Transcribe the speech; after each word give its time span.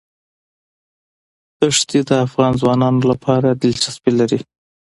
ښتې 1.77 1.99
د 2.09 2.11
افغان 2.25 2.51
ځوانانو 2.61 3.01
لپاره 3.11 3.47
دلچسپي 3.63 4.11
لري. 4.19 4.39